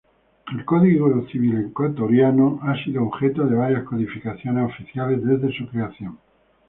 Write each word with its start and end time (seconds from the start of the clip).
El 0.51 0.65
Código 0.65 1.27
Civil 1.27 1.67
ecuatoriano 1.69 2.59
ha 2.63 2.73
sido 2.83 3.03
objeto 3.03 3.45
de 3.45 3.53
varias 3.53 3.83
codificaciones 3.83 4.67
oficiales, 4.73 5.23
desde 5.23 5.55
su 5.55 5.67
creación. 5.69 6.17